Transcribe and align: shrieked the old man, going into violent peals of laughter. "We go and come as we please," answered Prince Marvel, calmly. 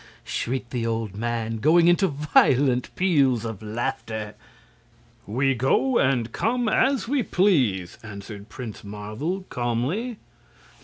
shrieked 0.25 0.71
the 0.71 0.83
old 0.83 1.13
man, 1.15 1.57
going 1.59 1.87
into 1.87 2.07
violent 2.07 2.89
peals 2.95 3.45
of 3.45 3.61
laughter. 3.61 4.33
"We 5.27 5.53
go 5.53 5.99
and 5.99 6.31
come 6.31 6.67
as 6.67 7.07
we 7.07 7.21
please," 7.21 7.99
answered 8.01 8.49
Prince 8.49 8.83
Marvel, 8.83 9.45
calmly. 9.49 10.17